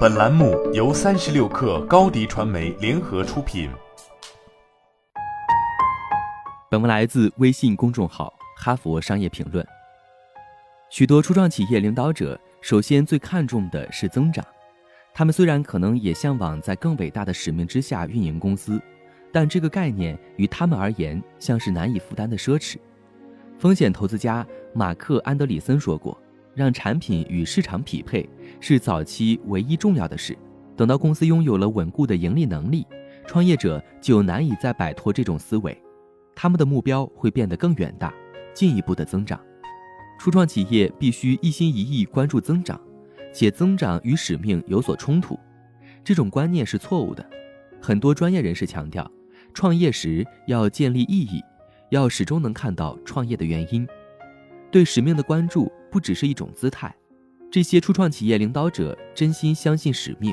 [0.00, 3.70] 本栏目由三十六氪高低传媒联合出品。
[6.70, 9.64] 本文来自微信公众号《哈佛商业评论》。
[10.90, 14.44] 许多初创企业领导者首先最看重的是增长，
[15.14, 18.80] 他们虽然可能也向往在更伟大的使命之下运营公司，
[19.32, 22.76] 但这个概念于他们而言像是难以负担的奢侈。
[23.58, 26.16] 风险投资家马克·安德里森说过。
[26.52, 28.28] 让产品与市场匹配
[28.60, 30.36] 是早期唯一重要的事。
[30.76, 32.86] 等到公司拥有了稳固的盈利能力，
[33.26, 35.76] 创业者就难以再摆脱这种思维，
[36.34, 38.14] 他们的目标会变得更远大，
[38.54, 39.38] 进一步的增长。
[40.18, 42.80] 初创企业必须一心一意关注增长，
[43.32, 45.38] 且增长与使命有所冲突。
[46.02, 47.28] 这种观念是错误的。
[47.80, 49.10] 很多专业人士强调，
[49.54, 51.42] 创业时要建立意义，
[51.90, 53.86] 要始终能看到创业的原因。
[54.70, 56.94] 对使命的关注不只是一种姿态，
[57.50, 60.32] 这些初创企业领导者真心相信使命，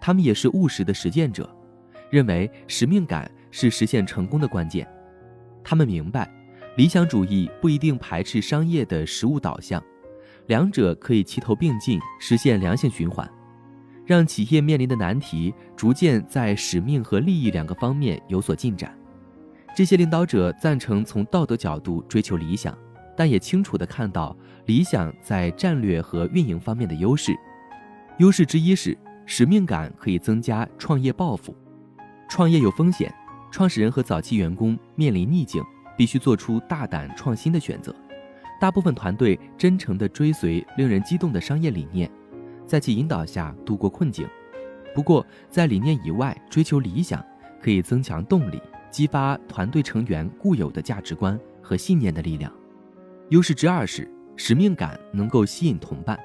[0.00, 1.48] 他们也是务实的实践者，
[2.10, 4.86] 认为使命感是实现成功的关键。
[5.62, 6.28] 他们明白，
[6.76, 9.80] 理想主义不一定排斥商业的实务导向，
[10.48, 13.30] 两者可以齐头并进，实现良性循环，
[14.04, 18.92] 让企业面临的难题逐渐在使命和利益两个方面有所进展。
[19.76, 22.76] 这些领导者赞成从道德角度追求理想。
[23.18, 27.36] 但也清楚地看到理想在战略和运营方面的优势。
[28.18, 31.52] 优势之一是使命感可以增加创业抱负。
[32.28, 33.12] 创业有风险，
[33.50, 35.60] 创始人和早期员工面临逆境，
[35.96, 37.92] 必须做出大胆创新的选择。
[38.60, 42.08] 大部分团队真诚地追随令人激动的商业理念，
[42.66, 44.28] 在其引导下度过困境。
[44.94, 47.20] 不过，在理念以外追求理想，
[47.60, 52.52] 可以增强动力，激发团队成员固有的价值观和信念的力量。
[53.30, 56.18] 优势之二是使命感能够吸引同伴，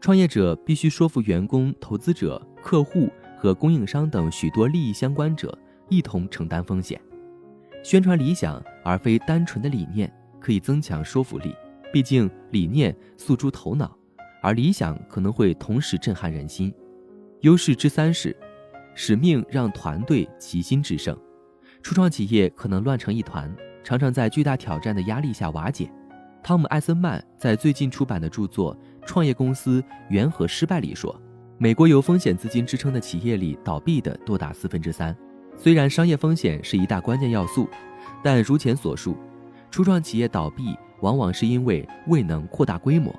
[0.00, 5.56] 创业者必须说服员工、投资者、客户和供应商等许多利益相关者
[5.90, 6.98] 一同承担风险。
[7.82, 10.10] 宣传理想而非单纯的理念，
[10.40, 11.54] 可以增强说服力。
[11.92, 13.96] 毕竟理念诉诸头脑，
[14.42, 16.72] 而理想可能会同时震撼人心。
[17.40, 18.34] 优势之三是
[18.94, 21.16] 使命让团队齐心制胜，
[21.82, 23.54] 初创企业可能乱成一团，
[23.84, 25.90] 常常在巨大挑战的压力下瓦解。
[26.46, 28.72] 汤姆·艾森曼在最近出版的著作
[29.04, 31.20] 《创业公司缘何失败》里说，
[31.58, 35.12] 美国由风险资金支撑的企业里，倒闭的多达四分之三。
[35.56, 37.68] 虽然商业风险是一大关键要素，
[38.22, 39.16] 但如前所述，
[39.72, 43.12] 初创企业倒闭往往是因为未能扩大规模。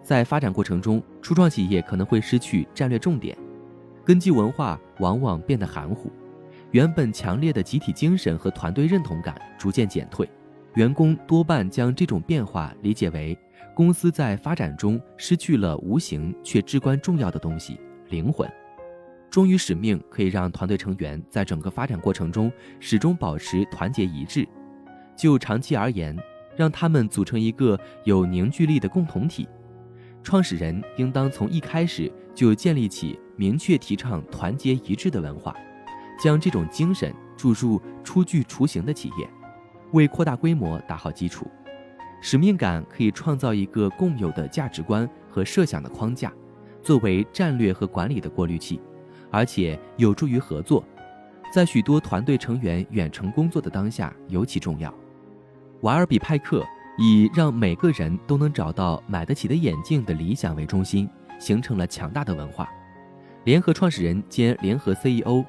[0.00, 3.36] 在发展过程中，初创企业可能会失去战略重点，
[4.04, 6.08] 根基文化往往变得含糊，
[6.70, 10.30] 原本强烈的集体精神和团队认同感逐渐减退。
[10.74, 13.36] 员工多半将这种变化理解为
[13.74, 18.48] 公司在发展中失去了无形却至关重要的东西——灵魂。
[19.30, 24.46] 忠于使命可以让团队成员在整个发展过程中始终保持团结一致。
[25.16, 26.16] 就长期而言，
[26.56, 29.48] 让他们组成一个有凝聚力的共同体。
[30.22, 35.54] 创始人应当从一开始就建立起明确提倡团结一致的文化，
[36.22, 39.28] 将这种精神注入初具雏形的企业。
[39.92, 41.46] 为扩大规模打好基础，
[42.20, 46.32] 使命感可以创造一个共有的价值观和设想的框架，
[46.82, 48.80] 作为战略和管理的过滤器，
[49.30, 50.84] 而且有助于合作，
[51.52, 54.92] 在许多团队成员远程工作的当下尤其重要。
[55.80, 56.64] 瓦尔比派克
[56.98, 61.08] 以让每个人都能找到买得起的眼镜的理想为中心，
[61.38, 62.68] 形成了强大的文化。
[63.44, 65.42] 联合创始人兼联合 CEO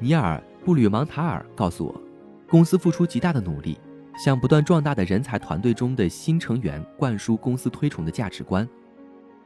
[0.00, 2.02] 尼尔布吕芒塔尔告诉我，
[2.48, 3.78] 公司付出极大的努力。
[4.16, 8.66] 向不断壮大的人才团队中的新成员灌输公司推崇的价值观，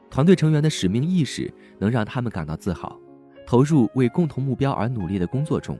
[0.09, 2.99] 团队成员的使命意识能让他们感到自豪，
[3.47, 5.79] 投入为共同目标而努力的工作中，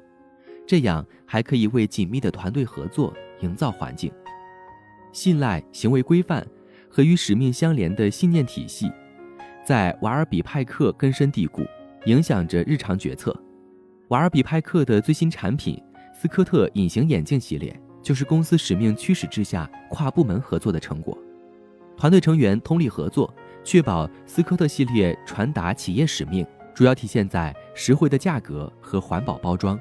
[0.67, 4.13] 这样还可以为紧密的团队合作营造环境。
[5.13, 6.47] 信赖、行为规范
[6.89, 8.91] 和与使命相连的信念体系，
[9.65, 11.63] 在瓦尔比派克根深蒂固，
[12.07, 13.35] 影响着日常决策。
[14.09, 15.81] 瓦尔比派克的最新产品
[16.13, 17.81] 斯科特隐形眼镜系列。
[18.03, 21.17] 就是公司使命驱使之下跨部门合作的成果，
[21.97, 23.33] 团队成员通力合作，
[23.63, 29.79] 确保斯科特系列传达企业使命，主要体现在实惠的价格和环保包装。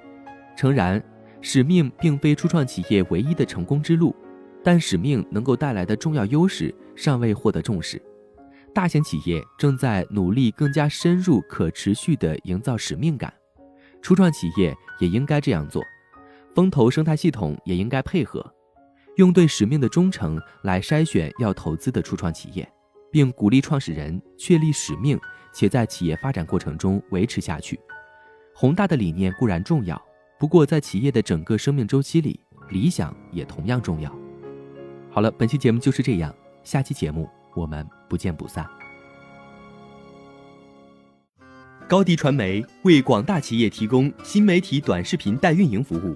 [0.55, 1.01] 诚然，
[1.39, 4.13] 使命并非初创企业唯一的成功之路，
[4.61, 8.01] 但使命能够带来的重要优势尚未获得重视。
[8.73, 13.33] 大型企业正在努力更加深入、可持续地营造使命感，
[14.01, 15.81] 初创企业也应该这样做。
[16.55, 18.45] 风投生态系统也应该配合，
[19.17, 22.67] 用对使命的忠诚来筛选要投资的初创企业。
[23.11, 25.19] 并鼓励创始人确立使命，
[25.51, 27.79] 且在企业发展过程中维持下去。
[28.53, 29.99] 宏大的理念固然重要，
[30.39, 34.15] 不过在企业的整个生命周期里，理想也同样重要。
[35.09, 36.31] 好了，本期节目就是这样，
[36.63, 38.63] 下期节目我们不见不散。
[41.87, 46.15] 高迪传媒为广大企业提供新媒体短视频代运营服务，